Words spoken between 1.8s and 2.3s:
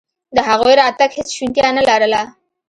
لرله.